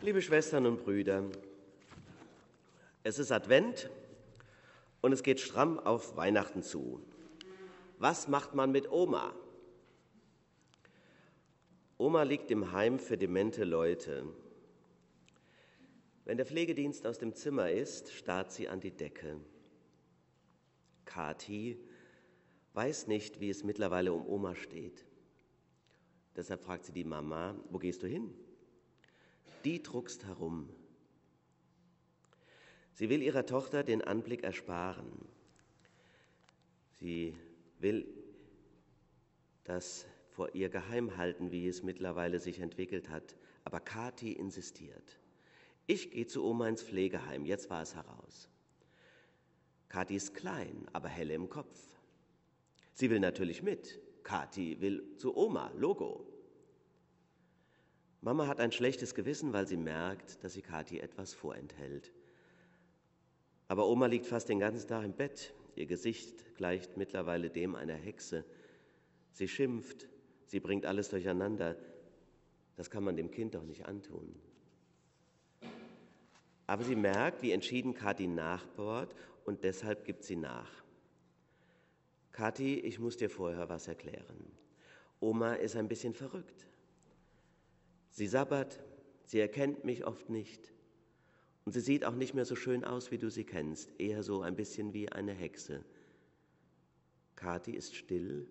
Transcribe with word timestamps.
Liebe 0.00 0.22
Schwestern 0.22 0.64
und 0.66 0.84
Brüder, 0.84 1.24
es 3.02 3.18
ist 3.18 3.32
Advent 3.32 3.90
und 5.00 5.10
es 5.10 5.24
geht 5.24 5.40
stramm 5.40 5.80
auf 5.80 6.16
Weihnachten 6.16 6.62
zu. 6.62 7.02
Was 7.98 8.28
macht 8.28 8.54
man 8.54 8.70
mit 8.70 8.92
Oma? 8.92 9.34
Oma 11.96 12.22
liegt 12.22 12.52
im 12.52 12.70
Heim 12.70 13.00
für 13.00 13.18
demente 13.18 13.64
Leute. 13.64 14.24
Wenn 16.24 16.36
der 16.36 16.46
Pflegedienst 16.46 17.04
aus 17.04 17.18
dem 17.18 17.34
Zimmer 17.34 17.68
ist, 17.72 18.12
starrt 18.12 18.52
sie 18.52 18.68
an 18.68 18.78
die 18.78 18.92
Decke. 18.92 19.40
Kathi 21.06 21.76
weiß 22.74 23.08
nicht, 23.08 23.40
wie 23.40 23.50
es 23.50 23.64
mittlerweile 23.64 24.12
um 24.12 24.24
Oma 24.28 24.54
steht. 24.54 25.04
Deshalb 26.36 26.62
fragt 26.62 26.84
sie 26.84 26.92
die 26.92 27.02
Mama, 27.02 27.56
wo 27.70 27.78
gehst 27.78 28.04
du 28.04 28.06
hin? 28.06 28.32
Die 29.64 29.82
druckst 29.82 30.24
herum. 30.24 30.68
Sie 32.94 33.08
will 33.08 33.22
ihrer 33.22 33.46
Tochter 33.46 33.84
den 33.84 34.02
Anblick 34.02 34.42
ersparen. 34.42 35.28
Sie 36.94 37.34
will 37.78 38.06
das 39.64 40.06
vor 40.30 40.54
ihr 40.54 40.68
geheim 40.68 41.16
halten, 41.16 41.52
wie 41.52 41.68
es 41.68 41.82
mittlerweile 41.82 42.40
sich 42.40 42.60
entwickelt 42.60 43.08
hat. 43.08 43.36
Aber 43.64 43.80
Kathi 43.80 44.32
insistiert. 44.32 45.18
Ich 45.86 46.10
gehe 46.10 46.26
zu 46.26 46.44
Oma 46.44 46.68
ins 46.68 46.82
Pflegeheim, 46.82 47.44
jetzt 47.44 47.70
war 47.70 47.82
es 47.82 47.94
heraus. 47.94 48.48
Kathi 49.88 50.16
ist 50.16 50.34
klein, 50.34 50.86
aber 50.92 51.08
helle 51.08 51.34
im 51.34 51.48
Kopf. 51.48 51.80
Sie 52.94 53.10
will 53.10 53.20
natürlich 53.20 53.62
mit. 53.62 54.00
Kathi 54.22 54.80
will 54.80 55.16
zu 55.16 55.36
Oma, 55.36 55.72
Logo. 55.76 56.26
Mama 58.20 58.46
hat 58.46 58.60
ein 58.60 58.72
schlechtes 58.72 59.14
Gewissen, 59.14 59.52
weil 59.52 59.66
sie 59.66 59.76
merkt, 59.76 60.42
dass 60.42 60.54
sie 60.54 60.62
Kathi 60.62 60.98
etwas 60.98 61.34
vorenthält. 61.34 62.12
Aber 63.68 63.86
Oma 63.86 64.06
liegt 64.06 64.26
fast 64.26 64.48
den 64.48 64.58
ganzen 64.58 64.88
Tag 64.88 65.04
im 65.04 65.12
Bett. 65.12 65.54
Ihr 65.76 65.86
Gesicht 65.86 66.56
gleicht 66.56 66.96
mittlerweile 66.96 67.50
dem 67.50 67.74
einer 67.74 67.94
Hexe. 67.94 68.44
Sie 69.32 69.46
schimpft, 69.46 70.08
sie 70.46 70.58
bringt 70.58 70.86
alles 70.86 71.10
durcheinander. 71.10 71.76
Das 72.76 72.90
kann 72.90 73.04
man 73.04 73.16
dem 73.16 73.30
Kind 73.30 73.54
doch 73.54 73.64
nicht 73.64 73.86
antun. 73.86 74.34
Aber 76.66 76.82
sie 76.82 76.96
merkt, 76.96 77.42
wie 77.42 77.52
entschieden 77.52 77.94
Kathi 77.94 78.26
nachbohrt 78.26 79.14
und 79.44 79.64
deshalb 79.64 80.04
gibt 80.04 80.24
sie 80.24 80.36
nach. 80.36 80.70
Kathi, 82.32 82.80
ich 82.80 82.98
muss 82.98 83.16
dir 83.16 83.30
vorher 83.30 83.68
was 83.68 83.88
erklären. 83.88 84.52
Oma 85.20 85.54
ist 85.54 85.76
ein 85.76 85.88
bisschen 85.88 86.14
verrückt. 86.14 86.68
Sie 88.10 88.26
sabbert, 88.26 88.80
sie 89.24 89.40
erkennt 89.40 89.84
mich 89.84 90.06
oft 90.06 90.30
nicht. 90.30 90.72
Und 91.64 91.72
sie 91.72 91.80
sieht 91.80 92.04
auch 92.04 92.14
nicht 92.14 92.34
mehr 92.34 92.44
so 92.44 92.56
schön 92.56 92.84
aus, 92.84 93.10
wie 93.10 93.18
du 93.18 93.30
sie 93.30 93.44
kennst, 93.44 93.92
eher 94.00 94.22
so 94.22 94.42
ein 94.42 94.56
bisschen 94.56 94.94
wie 94.94 95.10
eine 95.10 95.32
Hexe. 95.32 95.84
Kathi 97.36 97.72
ist 97.72 97.94
still 97.94 98.48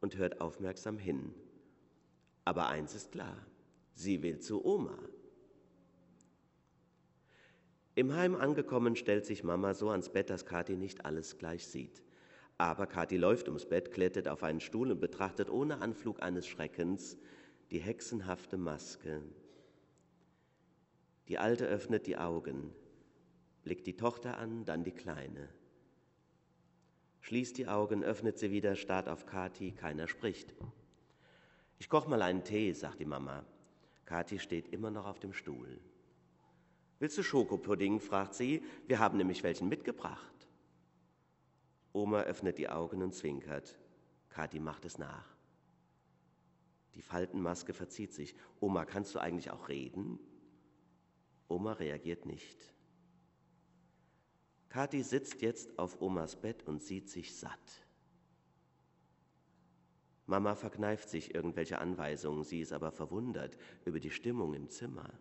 und 0.00 0.16
hört 0.16 0.40
aufmerksam 0.40 0.96
hin. 0.96 1.34
Aber 2.44 2.68
eins 2.68 2.94
ist 2.94 3.12
klar, 3.12 3.36
sie 3.94 4.22
will 4.22 4.38
zu 4.38 4.64
Oma. 4.64 4.98
Im 7.96 8.14
Heim 8.14 8.34
angekommen 8.34 8.96
stellt 8.96 9.26
sich 9.26 9.44
Mama 9.44 9.74
so 9.74 9.90
ans 9.90 10.08
Bett, 10.08 10.30
dass 10.30 10.46
Kathi 10.46 10.76
nicht 10.76 11.04
alles 11.04 11.36
gleich 11.36 11.66
sieht. 11.66 12.02
Aber 12.56 12.86
Kathi 12.86 13.16
läuft 13.16 13.48
ums 13.48 13.66
Bett, 13.66 13.90
klettert 13.90 14.28
auf 14.28 14.42
einen 14.42 14.60
Stuhl 14.60 14.90
und 14.90 15.00
betrachtet 15.00 15.50
ohne 15.50 15.82
Anflug 15.82 16.22
eines 16.22 16.46
Schreckens 16.46 17.18
die 17.70 17.78
hexenhafte 17.78 18.56
Maske. 18.56 19.22
Die 21.28 21.38
Alte 21.38 21.66
öffnet 21.66 22.06
die 22.08 22.16
Augen, 22.16 22.72
blickt 23.62 23.86
die 23.86 23.96
Tochter 23.96 24.38
an, 24.38 24.64
dann 24.64 24.82
die 24.82 24.90
Kleine. 24.90 25.48
Schließt 27.20 27.56
die 27.58 27.68
Augen, 27.68 28.02
öffnet 28.02 28.38
sie 28.38 28.50
wieder, 28.50 28.74
starrt 28.74 29.08
auf 29.08 29.26
Kathi, 29.26 29.70
keiner 29.70 30.08
spricht. 30.08 30.52
Ich 31.78 31.88
koch 31.88 32.08
mal 32.08 32.22
einen 32.22 32.42
Tee, 32.42 32.72
sagt 32.72 32.98
die 32.98 33.04
Mama. 33.04 33.44
Kathi 34.04 34.40
steht 34.40 34.72
immer 34.72 34.90
noch 34.90 35.06
auf 35.06 35.20
dem 35.20 35.32
Stuhl. 35.32 35.80
Willst 36.98 37.16
du 37.18 37.22
Schokopudding? 37.22 38.00
fragt 38.00 38.34
sie. 38.34 38.64
Wir 38.88 38.98
haben 38.98 39.16
nämlich 39.16 39.44
welchen 39.44 39.68
mitgebracht. 39.68 40.48
Oma 41.92 42.22
öffnet 42.22 42.58
die 42.58 42.68
Augen 42.68 43.00
und 43.02 43.14
zwinkert. 43.14 43.78
Kathi 44.28 44.58
macht 44.58 44.84
es 44.84 44.98
nach. 44.98 45.39
Die 46.94 47.02
Faltenmaske 47.02 47.72
verzieht 47.72 48.12
sich. 48.12 48.34
Oma, 48.60 48.84
kannst 48.84 49.14
du 49.14 49.18
eigentlich 49.20 49.50
auch 49.50 49.68
reden? 49.68 50.18
Oma 51.48 51.72
reagiert 51.72 52.26
nicht. 52.26 52.58
Kathi 54.68 55.02
sitzt 55.02 55.42
jetzt 55.42 55.78
auf 55.78 56.00
Omas 56.00 56.36
Bett 56.36 56.62
und 56.66 56.82
sieht 56.82 57.08
sich 57.08 57.36
satt. 57.36 57.86
Mama 60.26 60.54
verkneift 60.54 61.08
sich 61.08 61.34
irgendwelche 61.34 61.80
Anweisungen, 61.80 62.44
sie 62.44 62.60
ist 62.60 62.72
aber 62.72 62.92
verwundert 62.92 63.56
über 63.84 63.98
die 63.98 64.12
Stimmung 64.12 64.54
im 64.54 64.68
Zimmer. 64.68 65.12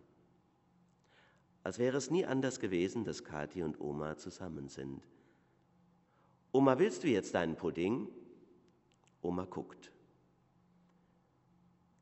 Als 1.64 1.80
wäre 1.80 1.98
es 1.98 2.12
nie 2.12 2.26
anders 2.26 2.60
gewesen, 2.60 3.06
dass 3.06 3.24
Kathi 3.24 3.64
und 3.64 3.82
Oma 3.82 4.18
zusammen 4.18 4.70
sind. 4.70 5.02
Oma, 6.52 6.78
willst 6.78 7.04
du 7.04 7.08
jetzt 7.08 7.34
deinen 7.34 7.56
Pudding? 7.56 8.08
Oma 9.22 9.46
guckt. 9.46 9.92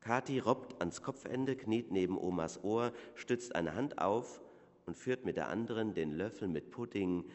Kathi 0.08 0.38
robbt 0.38 0.80
ans 0.80 1.02
Kopfende, 1.02 1.54
kniet 1.54 1.90
neben 1.90 2.16
Omas 2.16 2.64
Ohr, 2.64 2.94
stützt 3.14 3.54
eine 3.54 3.74
Hand 3.74 3.98
auf 3.98 4.40
und 4.86 4.96
führt 4.96 5.26
mit 5.26 5.36
der 5.36 5.50
anderen 5.50 5.92
den 5.92 6.12
Löffel 6.12 6.48
mit 6.48 6.70
Pudding 6.70 7.26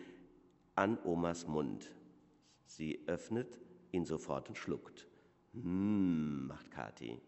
an 0.73 0.97
Omas 1.03 1.45
Mund. 1.45 1.93
Sie 2.65 3.03
öffnet 3.05 3.59
ihn 3.91 4.05
sofort 4.05 4.49
und 4.49 4.57
schluckt. 4.57 5.07
Hm, 5.53 6.47
macht 6.47 6.71
Kathi 6.71 7.21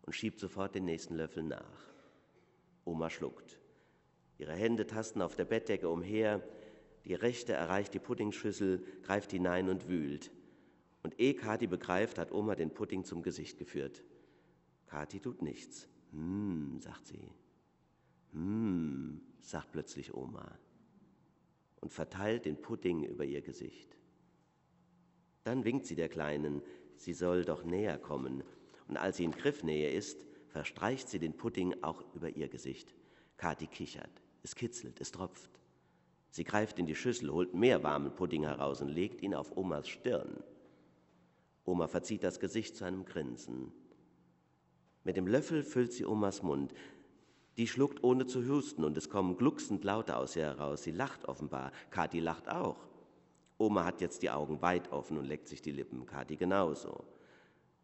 und 0.00 0.14
schiebt 0.14 0.40
sofort 0.40 0.74
den 0.74 0.86
nächsten 0.86 1.14
Löffel 1.14 1.42
nach. 1.42 1.92
Oma 2.86 3.10
schluckt. 3.10 3.60
Ihre 4.38 4.54
Hände 4.54 4.86
tasten 4.86 5.20
auf 5.20 5.36
der 5.36 5.44
Bettdecke 5.44 5.90
umher. 5.90 6.42
Die 7.04 7.12
rechte 7.12 7.52
erreicht 7.52 7.92
die 7.92 7.98
Puddingschüssel, 7.98 8.82
greift 9.02 9.30
hinein 9.32 9.68
und 9.68 9.88
wühlt. 9.88 10.30
Und 11.02 11.20
ehe 11.20 11.34
Kathi 11.34 11.66
begreift, 11.66 12.16
hat 12.16 12.32
Oma 12.32 12.54
den 12.54 12.72
Pudding 12.72 13.04
zum 13.04 13.22
Gesicht 13.22 13.58
geführt. 13.58 14.02
Kathi 14.94 15.18
tut 15.18 15.42
nichts. 15.42 15.88
Hm, 16.12 16.78
sagt 16.80 17.08
sie. 17.08 17.32
Hm, 18.30 19.20
sagt 19.40 19.72
plötzlich 19.72 20.14
Oma 20.14 20.56
und 21.80 21.92
verteilt 21.92 22.44
den 22.44 22.62
Pudding 22.62 23.02
über 23.02 23.24
ihr 23.24 23.42
Gesicht. 23.42 23.98
Dann 25.42 25.64
winkt 25.64 25.86
sie 25.86 25.96
der 25.96 26.08
Kleinen, 26.08 26.62
sie 26.94 27.12
soll 27.12 27.44
doch 27.44 27.64
näher 27.64 27.98
kommen. 27.98 28.44
Und 28.86 28.96
als 28.96 29.16
sie 29.16 29.24
in 29.24 29.32
Griffnähe 29.32 29.90
ist, 29.90 30.24
verstreicht 30.46 31.08
sie 31.08 31.18
den 31.18 31.36
Pudding 31.36 31.74
auch 31.82 32.04
über 32.14 32.30
ihr 32.30 32.48
Gesicht. 32.48 32.94
Kathi 33.36 33.66
kichert, 33.66 34.22
es 34.44 34.54
kitzelt, 34.54 35.00
es 35.00 35.10
tropft. 35.10 35.60
Sie 36.30 36.44
greift 36.44 36.78
in 36.78 36.86
die 36.86 36.94
Schüssel, 36.94 37.32
holt 37.32 37.52
mehr 37.52 37.82
warmen 37.82 38.14
Pudding 38.14 38.44
heraus 38.44 38.80
und 38.80 38.90
legt 38.90 39.22
ihn 39.22 39.34
auf 39.34 39.56
Omas 39.56 39.88
Stirn. 39.88 40.44
Oma 41.64 41.88
verzieht 41.88 42.22
das 42.22 42.38
Gesicht 42.38 42.76
zu 42.76 42.84
einem 42.84 43.04
Grinsen. 43.04 43.72
Mit 45.04 45.16
dem 45.16 45.26
Löffel 45.26 45.62
füllt 45.62 45.92
sie 45.92 46.06
Omas 46.06 46.42
Mund. 46.42 46.74
Die 47.56 47.68
schluckt 47.68 48.02
ohne 48.02 48.26
zu 48.26 48.48
husten 48.48 48.82
und 48.82 48.96
es 48.96 49.08
kommen 49.08 49.36
glucksend 49.36 49.84
Laute 49.84 50.16
aus 50.16 50.34
ihr 50.34 50.42
heraus. 50.42 50.82
Sie 50.82 50.90
lacht 50.90 51.26
offenbar. 51.26 51.70
Kathi 51.90 52.18
lacht 52.18 52.48
auch. 52.48 52.88
Oma 53.58 53.84
hat 53.84 54.00
jetzt 54.00 54.22
die 54.22 54.30
Augen 54.30 54.60
weit 54.62 54.90
offen 54.90 55.18
und 55.18 55.26
leckt 55.26 55.46
sich 55.46 55.62
die 55.62 55.70
Lippen. 55.70 56.06
Kathi 56.06 56.36
genauso. 56.36 57.04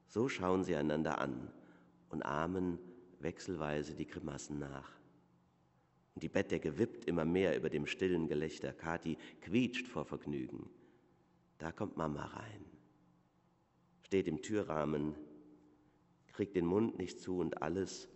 So 0.09 0.29
schauen 0.29 0.65
sie 0.65 0.75
einander 0.75 1.21
an 1.21 1.53
und 2.09 2.23
ahmen 2.23 2.79
wechselweise 3.21 3.95
die 3.95 4.07
Grimassen 4.07 4.59
nach. 4.59 4.91
Und 6.15 6.25
die 6.25 6.29
Bettdecke 6.29 6.79
wippt 6.79 7.05
immer 7.05 7.25
mehr 7.25 7.57
über 7.57 7.71
dem 7.71 7.87
stillen 7.87 8.27
Gelächter. 8.27 8.73
Kathi 8.73 9.17
quietscht 9.41 9.87
vor 9.87 10.05
Vergnügen. 10.05 10.69
Da 11.59 11.71
kommt 11.71 11.97
Mama 11.97 12.25
rein, 12.25 12.65
steht 14.03 14.27
im 14.27 14.41
Türrahmen, 14.41 15.15
kriegt 16.41 16.57
den 16.57 16.65
Mund 16.65 16.97
nicht 16.97 17.21
zu 17.21 17.37
und 17.37 17.61
alles, 17.61 18.09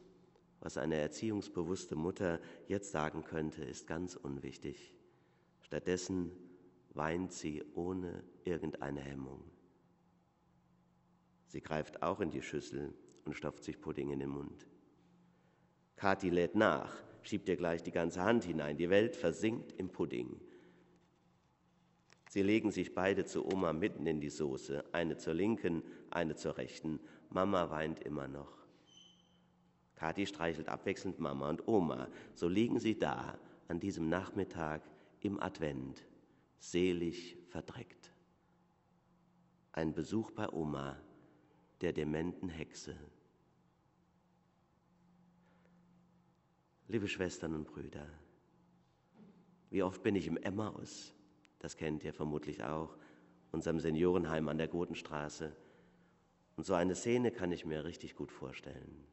was 0.61 0.79
eine 0.79 0.97
erziehungsbewusste 0.97 1.94
Mutter 1.94 2.41
jetzt 2.69 2.91
sagen 2.91 3.23
könnte, 3.23 3.62
ist 3.62 3.87
ganz 3.87 4.17
unwichtig. 4.17 4.94
Stattdessen 5.61 6.32
weint 6.94 7.35
sie 7.35 7.62
ohne 7.75 8.25
irgendeine 8.44 9.03
Hemmung. 9.03 9.44
Sie 11.49 11.61
greift 11.61 12.03
auch 12.03 12.21
in 12.21 12.31
die 12.31 12.41
Schüssel 12.41 12.94
und 13.26 13.37
stopft 13.37 13.62
sich 13.62 13.79
Pudding 13.79 14.09
in 14.09 14.21
den 14.21 14.31
Mund. 14.31 14.67
Kathi 15.97 16.31
lädt 16.31 16.55
nach, 16.55 16.97
schiebt 17.21 17.47
ihr 17.50 17.56
gleich 17.56 17.82
die 17.82 17.93
ganze 17.93 18.23
Hand 18.23 18.44
hinein. 18.44 18.79
Die 18.79 18.88
Welt 18.88 19.17
versinkt 19.17 19.73
im 19.73 19.91
Pudding. 19.91 20.41
Sie 22.35 22.43
legen 22.43 22.73
sich 22.73 22.97
beide 22.97 23.25
zu 23.25 23.47
Oma 23.47 23.73
mitten 23.73 24.09
in 24.09 24.21
die 24.21 24.29
Soße, 24.29 24.93
eine 24.93 25.17
zur 25.17 25.35
linken, 25.35 25.85
eine 26.11 26.35
zur 26.35 26.57
rechten. 26.57 26.99
Mama 27.31 27.71
weint 27.71 28.01
immer 28.01 28.27
noch. 28.27 28.67
Kathi 29.95 30.27
streichelt 30.27 30.69
abwechselnd 30.69 31.21
Mama 31.21 31.49
und 31.49 31.69
Oma. 31.69 32.09
So 32.35 32.49
liegen 32.49 32.81
sie 32.81 32.99
da 32.99 33.39
an 33.69 33.79
diesem 33.79 34.09
Nachmittag 34.09 34.83
im 35.21 35.39
Advent, 35.39 36.05
selig 36.59 37.37
verdreckt. 37.51 38.13
Ein 39.71 39.95
Besuch 39.95 40.33
bei 40.33 40.53
Oma, 40.53 41.01
der 41.83 41.93
dementen 41.93 42.49
Hexe. 42.49 42.97
Liebe 46.89 47.07
Schwestern 47.07 47.55
und 47.55 47.69
Brüder, 47.69 48.09
wie 49.71 49.85
oft 49.85 50.03
bin 50.03 50.17
ich 50.17 50.27
im 50.27 50.37
Emmaus, 50.37 51.13
das 51.64 51.78
kennt 51.78 52.05
ihr 52.05 52.12
vermutlich 52.12 52.62
auch, 52.62 52.94
unserem 53.50 53.81
Seniorenheim 53.81 54.49
an 54.49 54.58
der 54.58 54.69
Gotenstraße. 54.69 55.50
Und 56.56 56.66
so 56.66 56.75
eine 56.75 56.94
Szene 56.94 57.31
kann 57.31 57.52
ich 57.52 57.64
mir 57.64 57.87
richtig 57.87 58.16
gut 58.16 58.31
vorstellen. 58.31 59.06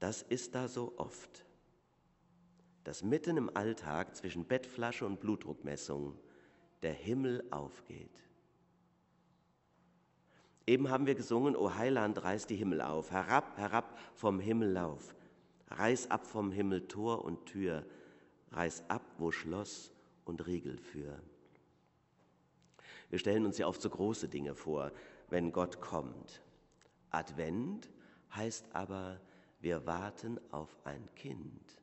Das 0.00 0.20
ist 0.20 0.54
da 0.54 0.68
so 0.68 0.92
oft, 0.98 1.46
dass 2.84 3.02
mitten 3.02 3.38
im 3.38 3.56
Alltag 3.56 4.14
zwischen 4.14 4.44
Bettflasche 4.44 5.06
und 5.06 5.18
Blutdruckmessung 5.18 6.18
der 6.82 6.92
Himmel 6.92 7.42
aufgeht. 7.50 8.22
Eben 10.66 10.90
haben 10.90 11.06
wir 11.06 11.14
gesungen, 11.14 11.56
O 11.56 11.74
Heiland, 11.74 12.22
reiß 12.22 12.46
die 12.46 12.56
Himmel 12.56 12.82
auf, 12.82 13.12
herab, 13.12 13.56
herab 13.56 13.98
vom 14.14 14.40
Himmel 14.40 14.72
lauf. 14.72 15.14
Reiß 15.68 16.10
ab 16.10 16.26
vom 16.26 16.52
Himmel 16.52 16.86
Tor 16.86 17.24
und 17.24 17.46
Tür, 17.46 17.86
reiß 18.50 18.84
ab, 18.90 19.02
wo 19.16 19.30
Schloss 19.30 19.91
und 20.24 20.46
Riegel 20.46 20.78
für. 20.78 21.20
Wir 23.10 23.18
stellen 23.18 23.44
uns 23.44 23.58
ja 23.58 23.66
oft 23.66 23.80
so 23.80 23.90
große 23.90 24.28
Dinge 24.28 24.54
vor, 24.54 24.92
wenn 25.28 25.52
Gott 25.52 25.80
kommt. 25.80 26.42
Advent 27.10 27.90
heißt 28.34 28.74
aber, 28.74 29.20
wir 29.60 29.86
warten 29.86 30.40
auf 30.50 30.76
ein 30.84 31.08
Kind. 31.14 31.82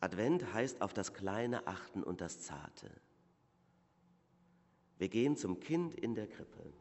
Advent 0.00 0.52
heißt 0.52 0.80
auf 0.80 0.92
das 0.92 1.12
Kleine 1.12 1.66
achten 1.66 2.02
und 2.02 2.20
das 2.20 2.42
Zarte. 2.42 2.90
Wir 4.98 5.08
gehen 5.08 5.36
zum 5.36 5.60
Kind 5.60 5.94
in 5.94 6.14
der 6.14 6.28
Krippe. 6.28 6.72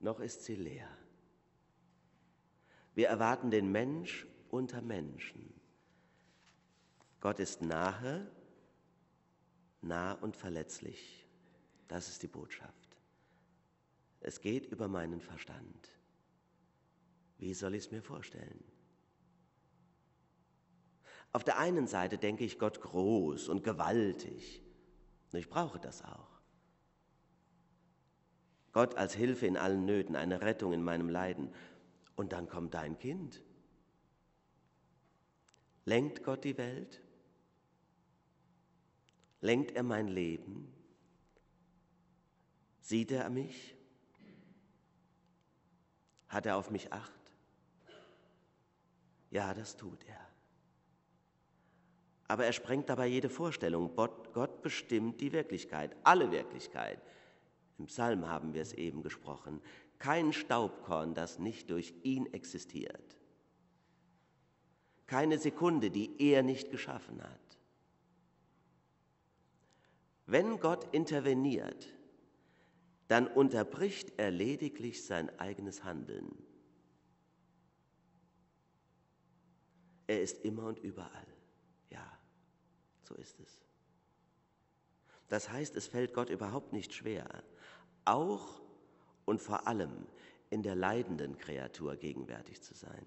Noch 0.00 0.20
ist 0.20 0.44
sie 0.44 0.54
leer. 0.54 0.88
Wir 2.94 3.08
erwarten 3.08 3.50
den 3.50 3.70
Mensch 3.72 4.26
unter 4.50 4.80
Menschen. 4.80 5.57
Gott 7.20 7.40
ist 7.40 7.62
nahe, 7.62 8.30
nah 9.80 10.12
und 10.12 10.36
verletzlich. 10.36 11.26
Das 11.88 12.08
ist 12.08 12.22
die 12.22 12.28
Botschaft. 12.28 12.96
Es 14.20 14.40
geht 14.40 14.66
über 14.66 14.88
meinen 14.88 15.20
Verstand. 15.20 15.88
Wie 17.38 17.54
soll 17.54 17.74
ich 17.74 17.86
es 17.86 17.90
mir 17.90 18.02
vorstellen? 18.02 18.64
Auf 21.32 21.44
der 21.44 21.58
einen 21.58 21.86
Seite 21.86 22.18
denke 22.18 22.44
ich 22.44 22.58
Gott 22.58 22.80
groß 22.80 23.48
und 23.48 23.62
gewaltig. 23.62 24.62
Und 25.32 25.38
ich 25.38 25.48
brauche 25.48 25.78
das 25.78 26.02
auch. 26.04 26.40
Gott 28.72 28.96
als 28.96 29.14
Hilfe 29.14 29.46
in 29.46 29.56
allen 29.56 29.84
Nöten, 29.84 30.16
eine 30.16 30.40
Rettung 30.40 30.72
in 30.72 30.82
meinem 30.82 31.08
Leiden. 31.08 31.52
Und 32.16 32.32
dann 32.32 32.48
kommt 32.48 32.74
dein 32.74 32.98
Kind. 32.98 33.42
Lenkt 35.84 36.22
Gott 36.22 36.44
die 36.44 36.58
Welt? 36.58 37.00
Lenkt 39.40 39.72
er 39.72 39.82
mein 39.82 40.08
Leben? 40.08 40.72
Sieht 42.80 43.10
er 43.10 43.28
mich? 43.30 43.76
Hat 46.28 46.46
er 46.46 46.56
auf 46.56 46.70
mich 46.70 46.92
Acht? 46.92 47.12
Ja, 49.30 49.54
das 49.54 49.76
tut 49.76 50.04
er. 50.06 50.28
Aber 52.28 52.44
er 52.44 52.52
sprengt 52.52 52.88
dabei 52.88 53.06
jede 53.06 53.30
Vorstellung. 53.30 53.94
Gott 53.96 54.62
bestimmt 54.62 55.20
die 55.20 55.32
Wirklichkeit, 55.32 55.96
alle 56.04 56.30
Wirklichkeit. 56.30 57.00
Im 57.78 57.86
Psalm 57.86 58.28
haben 58.28 58.52
wir 58.54 58.62
es 58.62 58.74
eben 58.74 59.02
gesprochen. 59.02 59.60
Kein 59.98 60.32
Staubkorn, 60.32 61.14
das 61.14 61.38
nicht 61.38 61.70
durch 61.70 61.94
ihn 62.02 62.26
existiert. 62.32 63.16
Keine 65.06 65.38
Sekunde, 65.38 65.90
die 65.90 66.20
er 66.20 66.42
nicht 66.42 66.70
geschaffen 66.70 67.22
hat. 67.22 67.47
Wenn 70.30 70.60
Gott 70.60 70.86
interveniert, 70.92 71.88
dann 73.08 73.26
unterbricht 73.26 74.12
er 74.18 74.30
lediglich 74.30 75.06
sein 75.06 75.30
eigenes 75.40 75.84
Handeln. 75.84 76.36
Er 80.06 80.20
ist 80.20 80.44
immer 80.44 80.64
und 80.64 80.80
überall. 80.80 81.26
Ja, 81.88 82.18
so 83.04 83.14
ist 83.14 83.40
es. 83.40 83.62
Das 85.28 85.48
heißt, 85.48 85.74
es 85.76 85.86
fällt 85.86 86.12
Gott 86.12 86.28
überhaupt 86.28 86.74
nicht 86.74 86.92
schwer, 86.92 87.42
auch 88.04 88.60
und 89.24 89.40
vor 89.40 89.66
allem 89.66 90.06
in 90.50 90.62
der 90.62 90.74
leidenden 90.74 91.38
Kreatur 91.38 91.96
gegenwärtig 91.96 92.60
zu 92.60 92.74
sein. 92.74 93.06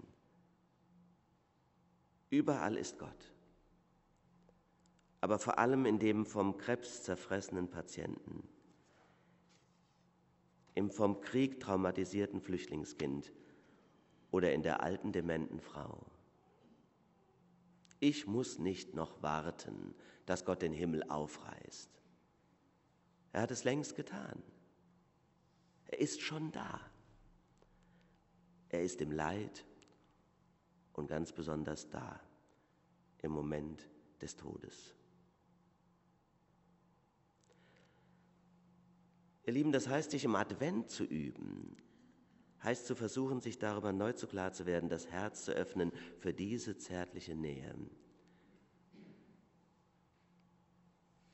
Überall 2.32 2.78
ist 2.78 2.98
Gott, 2.98 3.32
aber 5.22 5.38
vor 5.38 5.60
allem 5.60 5.86
in 5.86 6.00
dem 6.00 6.26
vom 6.26 6.58
Krebs 6.58 7.04
zerfressenen 7.04 7.70
Patienten, 7.70 8.48
im 10.74 10.90
vom 10.90 11.22
Krieg 11.22 11.60
traumatisierten 11.60 12.42
Flüchtlingskind 12.42 13.32
oder 14.32 14.54
in 14.54 14.64
der 14.64 14.82
alten 14.82 15.12
dementen 15.12 15.60
Frau. 15.60 16.06
Ich 18.00 18.26
muss 18.26 18.58
nicht 18.58 18.96
noch 18.96 19.22
warten, 19.22 19.94
dass 20.26 20.44
Gott 20.44 20.64
den 20.64 20.74
Himmel 20.74 21.04
aufreißt. 21.04 21.90
Er 23.34 23.42
hat 23.42 23.52
es 23.52 23.64
längst 23.64 23.96
getan. 23.96 24.42
Er 25.86 26.00
ist 26.00 26.22
schon 26.22 26.52
da. 26.52 26.80
Er 28.70 28.82
ist 28.82 29.02
im 29.02 29.12
Leid 29.12 29.66
und 30.94 31.08
ganz 31.08 31.32
besonders 31.32 31.90
da 31.90 32.20
im 33.22 33.32
Moment 33.32 33.88
des 34.22 34.36
Todes. 34.36 34.96
Ihr 39.52 39.56
Lieben, 39.56 39.74
das 39.74 39.90
heißt, 39.90 40.12
sich 40.12 40.24
im 40.24 40.36
Advent 40.36 40.90
zu 40.90 41.04
üben, 41.04 41.76
heißt 42.64 42.88
zu 42.88 42.96
versuchen, 42.96 43.42
sich 43.42 43.60
darüber 43.60 43.92
neu 43.92 44.14
zu 44.14 44.26
klar 44.26 44.54
zu 44.54 44.66
werden, 44.66 44.88
das 44.88 45.08
Herz 45.08 45.44
zu 45.44 45.52
öffnen 45.52 45.92
für 46.20 46.34
diese 46.34 46.78
zärtliche 46.78 47.36
Nähe. 47.36 47.76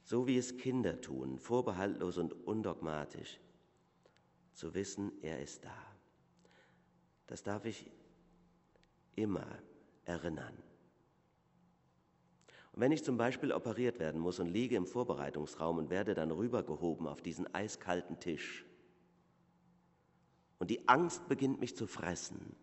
So 0.02 0.26
wie 0.26 0.36
es 0.36 0.58
Kinder 0.58 1.00
tun, 1.00 1.38
vorbehaltlos 1.38 2.18
und 2.18 2.34
undogmatisch, 2.48 3.40
zu 4.52 4.74
wissen, 4.74 5.12
er 5.22 5.40
ist 5.40 5.64
da. 5.66 5.78
Das 7.28 7.44
darf 7.44 7.66
ich 7.66 7.86
immer 9.16 9.60
erinnern. 10.06 10.58
Wenn 12.78 12.92
ich 12.92 13.04
zum 13.04 13.18
Beispiel 13.18 13.52
operiert 13.52 14.00
werden 14.00 14.22
muss 14.22 14.40
und 14.40 14.48
liege 14.48 14.76
im 14.76 14.86
Vorbereitungsraum 14.86 15.78
und 15.78 15.90
werde 15.90 16.14
dann 16.14 16.32
rübergehoben 16.32 17.08
auf 17.08 17.22
diesen 17.22 17.54
eiskalten 17.54 18.20
Tisch 18.20 18.66
und 20.60 20.70
die 20.70 20.88
Angst 20.88 21.28
beginnt 21.28 21.60
mich 21.60 21.76
zu 21.76 21.88
fressen, 21.88 22.56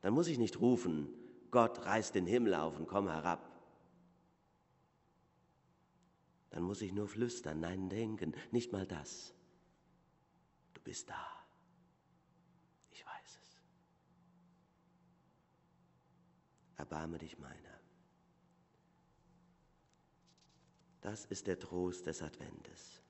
dann 0.00 0.14
muss 0.14 0.28
ich 0.28 0.38
nicht 0.38 0.60
rufen, 0.60 1.08
Gott 1.50 1.84
reißt 1.84 2.14
den 2.14 2.26
Himmel 2.26 2.54
auf 2.54 2.78
und 2.78 2.86
komm 2.86 3.08
herab. 3.08 3.50
Dann 6.50 6.62
muss 6.62 6.82
ich 6.82 6.92
nur 6.92 7.08
flüstern, 7.08 7.60
nein 7.60 7.88
denken, 7.88 8.34
nicht 8.50 8.72
mal 8.72 8.86
das 8.86 9.34
bist 10.88 11.10
da. 11.10 11.46
Ich 12.90 13.04
weiß 13.04 13.38
es. 13.42 13.60
Erbarme 16.76 17.18
dich 17.18 17.38
meiner. 17.38 17.77
Das 21.08 21.24
ist 21.24 21.46
der 21.46 21.58
Trost 21.58 22.04
des 22.04 22.20
Adventes. 22.20 23.00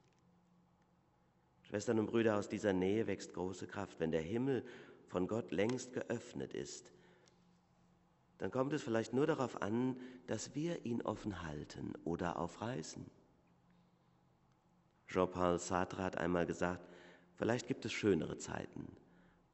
Schwestern 1.62 1.98
und 1.98 2.06
Brüder, 2.06 2.38
aus 2.38 2.48
dieser 2.48 2.72
Nähe 2.72 3.08
wächst 3.08 3.34
große 3.34 3.66
Kraft. 3.66 3.98
Wenn 3.98 4.12
der 4.12 4.22
Himmel 4.22 4.64
von 5.08 5.26
Gott 5.26 5.50
längst 5.50 5.92
geöffnet 5.94 6.54
ist, 6.54 6.92
dann 8.38 8.52
kommt 8.52 8.72
es 8.72 8.84
vielleicht 8.84 9.14
nur 9.14 9.26
darauf 9.26 9.62
an, 9.62 9.98
dass 10.28 10.54
wir 10.54 10.86
ihn 10.86 11.02
offen 11.02 11.42
halten 11.42 11.92
oder 12.04 12.38
aufreißen. 12.38 13.04
Jean-Paul 15.08 15.58
Sartre 15.58 16.04
hat 16.04 16.18
einmal 16.18 16.46
gesagt, 16.46 16.88
Vielleicht 17.34 17.66
gibt 17.66 17.84
es 17.84 17.92
schönere 17.92 18.38
Zeiten, 18.38 18.96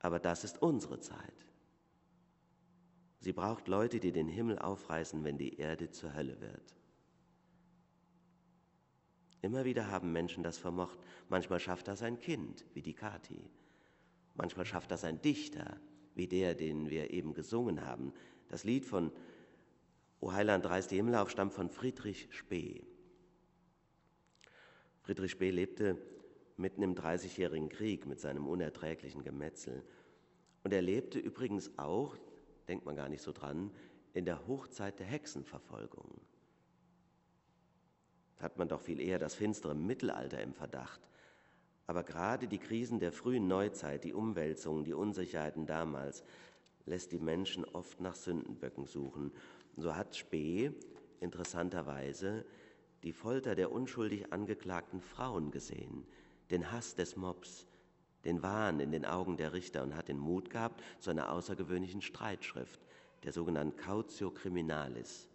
aber 0.01 0.19
das 0.19 0.45
ist 0.45 0.61
unsere 0.61 1.01
Zeit. 1.01 1.47
Sie 3.21 3.33
braucht 3.33 3.69
Leute, 3.69 4.01
die 4.01 4.13
den 4.13 4.29
Himmel 4.29 4.59
aufreißen, 4.59 5.25
wenn 5.25 5.39
die 5.39 5.57
Erde 5.57 5.91
zur 5.91 6.13
Hölle 6.13 6.39
wird. 6.43 6.84
Immer 9.45 9.67
wieder 9.67 9.91
haben 9.91 10.11
Menschen 10.11 10.43
das 10.43 10.57
vermocht. 10.57 10.99
Manchmal 11.29 11.61
schafft 11.61 11.87
das 11.89 12.01
ein 12.01 12.19
Kind, 12.19 12.65
wie 12.73 12.81
die 12.81 12.95
Kati. 12.95 13.51
Manchmal 14.37 14.65
schafft 14.65 14.91
das 14.91 15.05
ein 15.05 15.21
Dichter, 15.21 15.79
wie 16.15 16.27
der, 16.27 16.55
den 16.55 16.89
wir 16.89 17.11
eben 17.11 17.35
gesungen 17.35 17.85
haben. 17.85 18.15
Das 18.49 18.65
Lied 18.65 18.87
von 18.87 19.13
O 20.19 20.33
Heiland 20.33 20.65
reißt 20.65 20.91
die 20.91 20.97
Himmel 20.97 21.17
auf 21.17 21.29
stammt 21.29 21.53
von 21.53 21.69
Friedrich 21.69 22.27
Spee. 22.31 22.87
Friedrich 25.03 25.33
Spee 25.33 25.51
lebte 25.51 25.99
mitten 26.57 26.83
im 26.83 26.95
Dreißigjährigen 26.95 27.69
Krieg 27.69 28.07
mit 28.07 28.21
seinem 28.21 28.47
unerträglichen 28.47 29.23
Gemetzel. 29.23 29.85
Und 30.63 30.73
er 30.73 30.81
lebte 30.81 31.19
übrigens 31.19 31.71
auch, 31.77 32.17
denkt 32.67 32.87
man 32.87 32.97
gar 32.97 33.11
nicht 33.11 33.21
so 33.21 33.33
dran, 33.33 33.71
in 34.15 34.25
der 34.25 34.47
Hochzeit 34.47 34.99
der 35.01 35.07
Hexenverfolgung. 35.07 36.19
Hat 38.39 38.59
man 38.59 38.69
doch 38.69 38.81
viel 38.81 39.01
eher 39.01 39.19
das 39.19 39.35
finstere 39.35 39.75
Mittelalter 39.75 40.41
im 40.41 40.53
Verdacht. 40.53 41.01
Aber 41.87 42.03
gerade 42.03 42.49
die 42.49 42.59
Krisen 42.59 42.99
der 42.99 43.13
frühen 43.13 43.47
Neuzeit, 43.47 44.05
die 44.05 44.15
Umwälzungen, 44.15 44.85
die 44.85 44.95
Unsicherheiten 44.95 45.67
damals, 45.67 46.25
lässt 46.87 47.13
die 47.13 47.19
Menschen 47.19 47.65
oft 47.65 48.01
nach 48.01 48.15
Sündenböcken 48.15 48.87
suchen. 48.87 49.33
So 49.77 49.95
hat 49.95 50.17
Spee 50.17 50.73
interessanterweise 51.21 52.45
die 53.03 53.13
Folter 53.13 53.55
der 53.55 53.71
unschuldig 53.71 54.33
angeklagten 54.33 55.01
Frauen 55.01 55.51
gesehen, 55.51 56.07
den 56.51 56.73
Hass 56.73 56.95
des 56.95 57.17
Mobs, 57.17 57.67
den 58.25 58.43
Wahn 58.43 58.81
in 58.81 58.93
den 58.93 59.05
Augen 59.05 59.37
der 59.37 59.53
Richter 59.53 59.83
und 59.83 59.95
hat 59.95 60.09
den 60.09 60.19
Mut 60.19 60.49
gehabt 60.49 60.83
zu 61.01 61.11
einer 61.11 61.31
außergewöhnlichen 61.31 62.01
Streitschrift, 62.01 62.81
der 63.23 63.33
sogenannten 63.33 63.77
Cautio 63.77 64.31
Criminalis. 64.31 65.29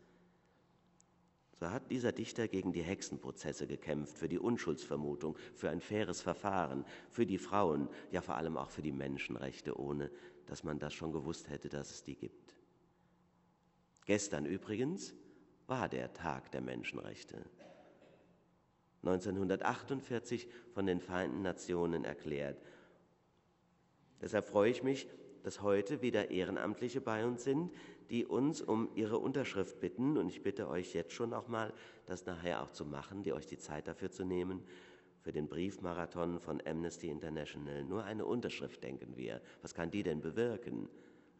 So 1.60 1.70
hat 1.70 1.92
dieser 1.92 2.14
Dichter 2.14 2.48
gegen 2.48 2.72
die 2.72 2.82
Hexenprozesse 2.82 3.68
gekämpft, 3.68 4.18
für 4.18 4.30
die 4.30 4.40
Unschuldsvermutung, 4.40 5.38
für 5.56 5.70
ein 5.70 5.82
faires 5.82 6.22
Verfahren, 6.22 6.86
für 7.10 7.26
die 7.26 7.38
Frauen, 7.38 7.90
ja 8.12 8.22
vor 8.22 8.36
allem 8.36 8.56
auch 8.56 8.70
für 8.70 8.82
die 8.82 8.94
Menschenrechte, 8.94 9.78
ohne 9.78 10.10
dass 10.46 10.64
man 10.64 10.80
das 10.80 10.94
schon 10.94 11.12
gewusst 11.12 11.50
hätte, 11.50 11.68
dass 11.68 11.92
es 11.92 12.02
die 12.02 12.16
gibt. 12.16 12.56
Gestern 14.06 14.46
übrigens 14.46 15.14
war 15.68 15.90
der 15.90 16.14
Tag 16.14 16.50
der 16.52 16.62
Menschenrechte. 16.62 17.46
1948 19.04 20.48
von 20.74 20.86
den 20.86 21.02
Vereinten 21.02 21.42
Nationen 21.42 22.06
erklärt. 22.06 22.62
Deshalb 24.22 24.46
freue 24.46 24.72
ich 24.72 24.82
mich, 24.82 25.08
dass 25.44 25.62
heute 25.62 26.02
wieder 26.02 26.32
Ehrenamtliche 26.32 27.02
bei 27.02 27.26
uns 27.26 27.44
sind, 27.44 27.72
die 28.10 28.26
uns 28.26 28.62
um 28.62 28.90
ihre 28.96 29.20
Unterschrift 29.20 29.80
bitten. 29.80 30.18
Und 30.18 30.30
ich 30.30 30.44
bitte 30.44 30.68
euch 30.68 30.94
jetzt 30.94 31.14
schon 31.14 31.34
auch 31.34 31.48
mal, 31.48 31.74
das 32.06 32.26
nachher 32.26 32.64
auch 32.64 32.72
zu 32.72 32.86
machen, 32.86 33.24
die 33.24 33.34
euch 33.34 33.48
die 33.48 33.58
Zeit 33.58 33.88
dafür 33.88 34.12
zu 34.12 34.26
nehmen, 34.26 34.64
für 35.22 35.32
den 35.32 35.48
Briefmarathon 35.48 36.40
von 36.40 36.62
Amnesty 36.66 37.10
International. 37.10 37.84
Nur 37.84 38.04
eine 38.04 38.26
Unterschrift, 38.26 38.84
denken 38.84 39.18
wir. 39.18 39.42
Was 39.62 39.74
kann 39.74 39.92
die 39.92 40.04
denn 40.04 40.22
bewirken? 40.22 40.90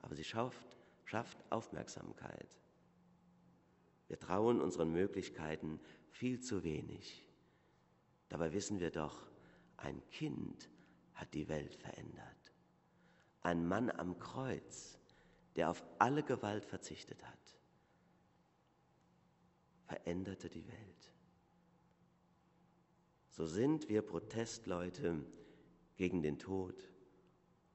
Aber 0.02 0.16
sie 0.16 0.24
schafft, 0.24 0.78
schafft 1.06 1.38
Aufmerksamkeit. 1.50 2.58
Wir 4.08 4.20
trauen 4.20 4.60
unseren 4.60 4.92
Möglichkeiten 4.92 5.80
viel 6.10 6.40
zu 6.40 6.64
wenig. 6.64 7.26
Dabei 8.28 8.54
wissen 8.54 8.80
wir 8.80 8.92
doch, 8.92 9.30
ein 9.78 10.02
Kind 10.10 10.70
hat 11.14 11.34
die 11.34 11.48
Welt 11.48 11.76
verändert. 11.76 12.39
Ein 13.50 13.68
Mann 13.68 13.90
am 13.90 14.20
Kreuz, 14.20 15.00
der 15.56 15.72
auf 15.72 15.84
alle 15.98 16.22
Gewalt 16.22 16.66
verzichtet 16.66 17.24
hat, 17.26 17.60
veränderte 19.86 20.50
die 20.50 20.68
Welt. 20.68 21.14
So 23.30 23.48
sind 23.48 23.90
wir 23.90 24.04
Protestleute 24.04 25.26
gegen 25.96 26.22
den 26.22 26.38
Tod 26.38 26.76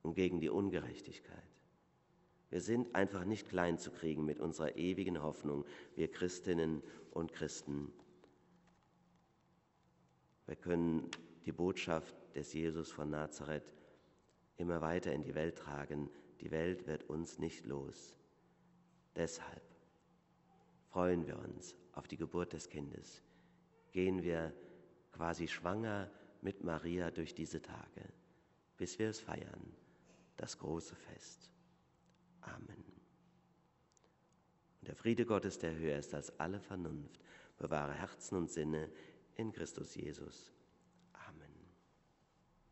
und 0.03 0.15
gegen 0.15 0.39
die 0.39 0.49
Ungerechtigkeit. 0.49 1.43
Wir 2.51 2.61
sind 2.61 2.95
einfach 2.95 3.25
nicht 3.25 3.49
klein 3.49 3.79
zu 3.79 3.91
kriegen 3.91 4.25
mit 4.25 4.39
unserer 4.39 4.77
ewigen 4.77 5.23
Hoffnung, 5.23 5.65
wir 5.97 6.09
Christinnen 6.09 6.85
und 7.11 7.33
Christen 7.33 7.93
wir 10.47 10.57
können 10.57 11.11
die 11.47 11.53
Botschaft 11.53 12.15
des 12.35 12.53
Jesus 12.53 12.91
von 12.91 13.11
Nazareth 13.11 13.65
immer 14.57 14.81
weiter 14.81 15.13
in 15.13 15.23
die 15.23 15.35
Welt 15.35 15.57
tragen. 15.59 16.11
Die 16.41 16.51
Welt 16.51 16.87
wird 16.87 17.05
uns 17.05 17.39
nicht 17.39 17.67
los. 17.67 18.17
Deshalb 19.17 19.63
freuen 20.91 21.27
wir 21.27 21.39
uns 21.39 21.75
auf 21.93 22.09
die 22.09 22.17
Geburt 22.17 22.53
des 22.53 22.69
Kindes. 22.69 23.23
Gehen 23.93 24.23
wir 24.23 24.55
quasi 25.13 25.49
schwanger 25.49 26.11
mit 26.41 26.63
Maria 26.63 27.11
durch 27.11 27.35
diese 27.35 27.63
Tage, 27.63 28.03
bis 28.77 28.99
wir 28.99 29.09
es 29.09 29.21
feiern, 29.21 29.75
das 30.37 30.59
große 30.59 30.95
Fest. 30.97 31.51
Amen. 32.41 32.85
Und 34.81 34.89
der 34.89 34.97
Friede 34.97 35.25
Gottes, 35.25 35.59
der 35.59 35.75
höher 35.75 35.99
ist 35.99 36.13
als 36.15 36.39
alle 36.39 36.61
Vernunft, 36.61 37.19
bewahre 37.57 37.95
Herzen 37.95 38.37
und 38.37 38.51
Sinne 38.51 38.91
in 39.37 39.53
Christus 39.53 39.95
Jesus. 39.95 40.54